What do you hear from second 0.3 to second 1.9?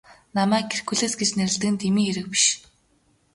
Намайг Геркулес гэж нэрлэдэг нь